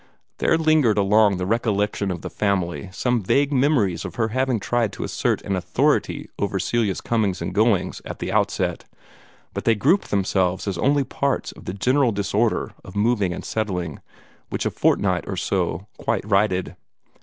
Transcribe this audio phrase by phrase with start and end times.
[0.39, 4.59] There lingered along in the recollection of the family some vague memories of her having
[4.59, 8.85] tried to assert an authority over Celia's comings and goings at the outset,
[9.53, 14.01] but they grouped themselves as only parts of the general disorder of moving and settling,
[14.49, 16.75] which a fort night or so quite righted.